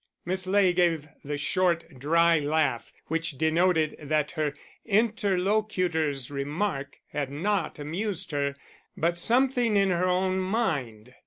Miss 0.25 0.47
Ley 0.47 0.73
gave 0.73 1.07
the 1.23 1.37
short, 1.37 1.99
dry 1.99 2.39
laugh 2.39 2.91
which 3.05 3.37
denoted 3.37 3.95
that 3.99 4.31
her 4.31 4.55
interlocutor's 4.83 6.31
remark 6.31 6.97
had 7.09 7.29
not 7.29 7.77
amused 7.77 8.31
her, 8.31 8.55
but 8.97 9.19
something 9.19 9.75
in 9.75 9.91
her 9.91 10.05
own 10.07 10.39
mind. 10.39 11.13